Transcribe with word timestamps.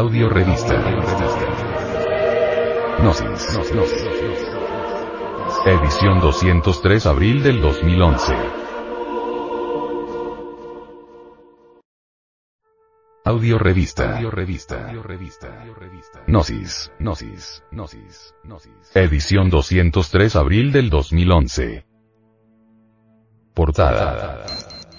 Audio 0.00 0.30
revista. 0.30 0.82
Gnosis. 3.00 3.58
Edición 5.66 6.20
203 6.20 7.04
abril 7.04 7.42
del 7.42 7.60
2011. 7.60 8.32
Audio 13.26 13.58
revista. 13.58 14.16
Audio 14.16 14.30
revista. 14.30 14.90
Gnosis. 16.26 16.90
Gnosis. 16.98 17.62
Gnosis. 17.70 18.32
Edición 18.94 19.50
203 19.50 20.36
abril 20.36 20.72
del 20.72 20.88
2011. 20.88 21.84
Portada. 23.52 24.46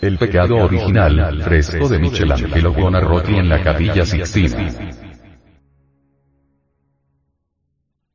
El 0.01 0.17
pecado 0.17 0.55
original, 0.55 1.43
fresco 1.43 1.87
de 1.87 1.99
Michelangelo 1.99 2.73
Buonarroti 2.73 3.35
en 3.35 3.47
la 3.47 3.61
Capilla 3.61 4.03
Sixtina. 4.03 4.73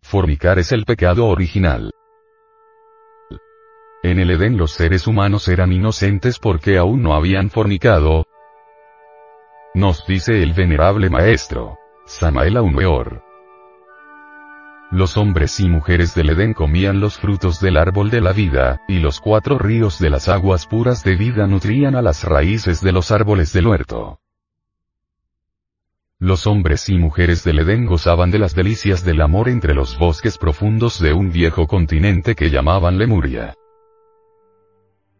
Fornicar 0.07 0.61
es 0.61 0.71
el 0.71 0.85
pecado 0.85 1.27
original. 1.27 1.91
En 4.05 4.21
el 4.21 4.31
Edén 4.31 4.57
los 4.57 4.71
seres 4.71 5.09
humanos 5.09 5.49
eran 5.49 5.73
inocentes 5.73 6.39
porque 6.39 6.79
aún 6.79 7.03
no 7.03 7.15
habían 7.15 7.51
fornicado. 7.51 8.25
Nos 9.75 10.07
dice 10.07 10.45
el 10.45 10.53
venerable 10.53 11.11
maestro. 11.11 11.77
Samael 12.05 12.57
Aumeor. 12.57 13.25
Los 14.93 15.17
hombres 15.17 15.59
y 15.59 15.69
mujeres 15.69 16.15
del 16.15 16.31
Edén 16.31 16.55
comían 16.55 17.01
los 17.01 17.19
frutos 17.19 17.59
del 17.59 17.77
árbol 17.77 18.09
de 18.09 18.21
la 18.21 18.33
vida, 18.33 18.83
y 18.87 19.01
los 19.01 19.19
cuatro 19.19 19.59
ríos 19.59 19.99
de 19.99 20.11
las 20.11 20.29
aguas 20.29 20.69
puras 20.69 21.03
de 21.03 21.17
vida 21.17 21.49
nutrían 21.49 21.97
a 21.97 22.03
las 22.03 22.23
raíces 22.23 22.81
de 22.81 22.93
los 22.93 23.11
árboles 23.11 23.53
del 23.53 23.67
huerto. 23.67 24.21
Los 26.19 26.47
hombres 26.47 26.89
y 26.89 26.97
mujeres 26.97 27.45
del 27.45 27.59
Edén 27.59 27.85
gozaban 27.85 28.31
de 28.31 28.39
las 28.39 28.55
delicias 28.55 29.05
del 29.05 29.21
amor 29.21 29.51
entre 29.51 29.75
los 29.75 29.99
bosques 29.99 30.39
profundos 30.39 30.99
de 30.99 31.13
un 31.13 31.31
viejo 31.31 31.67
continente 31.67 32.35
que 32.35 32.49
llamaban 32.49 32.97
Lemuria. 32.97 33.53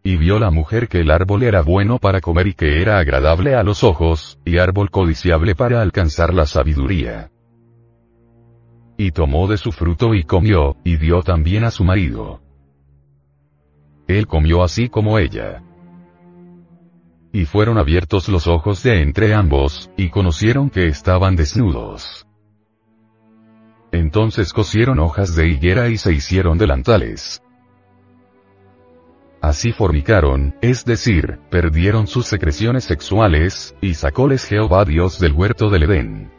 Y 0.03 0.17
vio 0.17 0.39
la 0.39 0.49
mujer 0.49 0.87
que 0.87 1.01
el 1.01 1.11
árbol 1.11 1.43
era 1.43 1.61
bueno 1.61 1.99
para 1.99 2.19
comer 2.19 2.47
y 2.47 2.53
que 2.55 2.81
era 2.81 2.97
agradable 2.97 3.53
a 3.53 3.61
los 3.61 3.83
ojos, 3.83 4.39
y 4.43 4.57
árbol 4.57 4.89
codiciable 4.89 5.53
para 5.53 5.83
alcanzar 5.83 6.33
la 6.33 6.47
sabiduría. 6.47 7.29
Y 8.97 9.11
tomó 9.11 9.47
de 9.47 9.57
su 9.57 9.71
fruto 9.71 10.15
y 10.15 10.23
comió, 10.23 10.77
y 10.83 10.97
dio 10.97 11.21
también 11.21 11.63
a 11.63 11.69
su 11.69 11.83
marido. 11.83 12.41
Él 14.07 14.25
comió 14.25 14.63
así 14.63 14.89
como 14.89 15.19
ella. 15.19 15.61
Y 17.37 17.45
fueron 17.45 17.77
abiertos 17.77 18.29
los 18.29 18.47
ojos 18.47 18.81
de 18.81 19.03
entre 19.03 19.35
ambos, 19.35 19.91
y 19.95 20.09
conocieron 20.09 20.71
que 20.71 20.87
estaban 20.87 21.35
desnudos. 21.35 22.25
Entonces 23.91 24.53
cosieron 24.53 24.97
hojas 24.97 25.35
de 25.35 25.47
higuera 25.47 25.87
y 25.89 25.99
se 25.99 26.13
hicieron 26.13 26.57
delantales. 26.57 27.43
Así 29.39 29.71
fornicaron, 29.71 30.55
es 30.63 30.83
decir, 30.83 31.37
perdieron 31.51 32.07
sus 32.07 32.25
secreciones 32.25 32.85
sexuales, 32.85 33.75
y 33.81 33.93
sacóles 33.93 34.43
Jehová 34.45 34.83
Dios 34.83 35.19
del 35.19 35.33
huerto 35.33 35.69
del 35.69 35.83
Edén. 35.83 36.36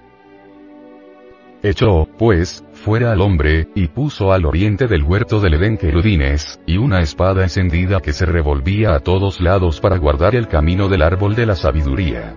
Echó, 1.62 2.06
pues, 2.18 2.64
fuera 2.72 3.10
al 3.10 3.20
hombre, 3.20 3.68
y 3.74 3.88
puso 3.88 4.32
al 4.32 4.46
oriente 4.46 4.86
del 4.86 5.02
huerto 5.02 5.40
del 5.40 5.54
Edén 5.54 5.76
querudines, 5.76 6.60
y 6.66 6.76
una 6.76 7.00
espada 7.00 7.42
encendida 7.42 8.00
que 8.00 8.12
se 8.12 8.26
revolvía 8.26 8.94
a 8.94 9.00
todos 9.00 9.40
lados 9.40 9.80
para 9.80 9.98
guardar 9.98 10.36
el 10.36 10.46
camino 10.46 10.88
del 10.88 11.02
árbol 11.02 11.34
de 11.34 11.46
la 11.46 11.56
sabiduría. 11.56 12.36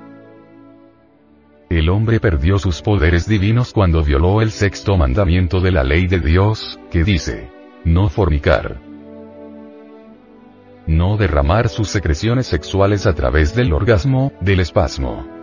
El 1.70 1.90
hombre 1.90 2.20
perdió 2.20 2.58
sus 2.58 2.82
poderes 2.82 3.28
divinos 3.28 3.74
cuando 3.74 4.04
violó 4.04 4.42
el 4.42 4.50
sexto 4.52 4.98
mandamiento 4.98 5.62
de 5.62 5.72
la 5.72 5.84
ley 5.84 6.08
de 6.08 6.20
Dios, 6.20 6.80
que 6.90 7.04
dice, 7.04 7.50
no 7.86 8.10
fornicar. 8.10 8.82
No 10.88 11.16
derramar 11.16 11.70
sus 11.70 11.90
secreciones 11.90 12.48
sexuales 12.48 13.06
a 13.06 13.14
través 13.14 13.56
del 13.56 13.72
orgasmo, 13.72 14.34
del 14.42 14.62
espasmo. 14.62 15.41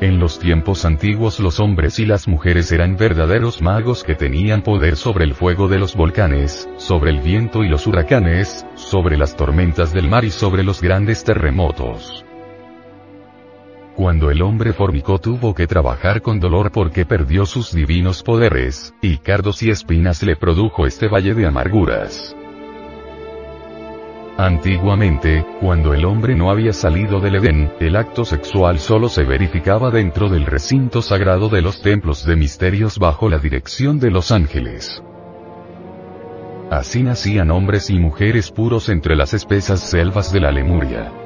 En 0.00 0.18
los 0.20 0.38
tiempos 0.38 0.84
antiguos 0.84 1.40
los 1.40 1.58
hombres 1.58 1.98
y 1.98 2.04
las 2.04 2.28
mujeres 2.28 2.70
eran 2.70 2.98
verdaderos 2.98 3.62
magos 3.62 4.04
que 4.04 4.14
tenían 4.14 4.60
poder 4.60 4.94
sobre 4.94 5.24
el 5.24 5.32
fuego 5.32 5.68
de 5.68 5.78
los 5.78 5.96
volcanes, 5.96 6.68
sobre 6.76 7.12
el 7.12 7.20
viento 7.20 7.64
y 7.64 7.68
los 7.70 7.86
huracanes, 7.86 8.66
sobre 8.74 9.16
las 9.16 9.36
tormentas 9.36 9.94
del 9.94 10.10
mar 10.10 10.26
y 10.26 10.30
sobre 10.30 10.64
los 10.64 10.82
grandes 10.82 11.24
terremotos. 11.24 12.26
Cuando 13.94 14.30
el 14.30 14.42
hombre 14.42 14.74
fornicó 14.74 15.18
tuvo 15.18 15.54
que 15.54 15.66
trabajar 15.66 16.20
con 16.20 16.40
dolor 16.40 16.72
porque 16.72 17.06
perdió 17.06 17.46
sus 17.46 17.72
divinos 17.72 18.22
poderes, 18.22 18.92
y 19.00 19.16
cardos 19.16 19.62
y 19.62 19.70
espinas 19.70 20.22
le 20.22 20.36
produjo 20.36 20.86
este 20.86 21.08
valle 21.08 21.32
de 21.32 21.46
amarguras. 21.46 22.36
Antiguamente, 24.38 25.46
cuando 25.60 25.94
el 25.94 26.04
hombre 26.04 26.34
no 26.34 26.50
había 26.50 26.74
salido 26.74 27.20
del 27.20 27.36
Edén, 27.36 27.72
el 27.80 27.96
acto 27.96 28.26
sexual 28.26 28.78
solo 28.78 29.08
se 29.08 29.24
verificaba 29.24 29.90
dentro 29.90 30.28
del 30.28 30.44
recinto 30.44 31.00
sagrado 31.00 31.48
de 31.48 31.62
los 31.62 31.80
templos 31.80 32.26
de 32.26 32.36
misterios 32.36 32.98
bajo 32.98 33.30
la 33.30 33.38
dirección 33.38 33.98
de 33.98 34.10
los 34.10 34.30
ángeles. 34.32 35.02
Así 36.70 37.02
nacían 37.02 37.50
hombres 37.50 37.88
y 37.88 37.98
mujeres 37.98 38.50
puros 38.50 38.90
entre 38.90 39.16
las 39.16 39.32
espesas 39.32 39.80
selvas 39.80 40.30
de 40.32 40.40
la 40.40 40.50
Lemuria. 40.50 41.25